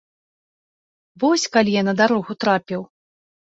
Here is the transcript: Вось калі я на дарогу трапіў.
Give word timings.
Вось 1.25 1.45
калі 1.57 1.71
я 1.77 1.83
на 1.91 1.97
дарогу 2.01 2.31
трапіў. 2.47 2.81